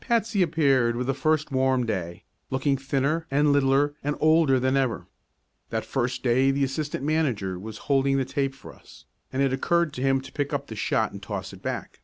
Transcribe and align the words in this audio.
Patsy 0.00 0.42
appeared 0.42 0.96
with 0.96 1.06
the 1.06 1.14
first 1.14 1.50
warm 1.50 1.86
day, 1.86 2.24
looking 2.50 2.76
thinner 2.76 3.26
and 3.30 3.54
littler 3.54 3.94
and 4.04 4.14
older 4.20 4.60
than 4.60 4.76
ever. 4.76 5.06
That 5.70 5.86
first 5.86 6.22
day 6.22 6.50
the 6.50 6.62
assistant 6.62 7.04
manager 7.06 7.58
was 7.58 7.78
holding 7.88 8.18
the 8.18 8.26
tape 8.26 8.54
for 8.54 8.74
us, 8.74 9.06
and 9.32 9.40
it 9.40 9.50
occurred 9.54 9.94
to 9.94 10.02
him 10.02 10.20
to 10.20 10.32
pick 10.32 10.52
up 10.52 10.66
the 10.66 10.76
shot 10.76 11.12
and 11.12 11.22
toss 11.22 11.54
it 11.54 11.62
back. 11.62 12.02